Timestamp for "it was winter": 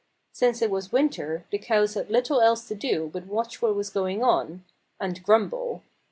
0.63-1.45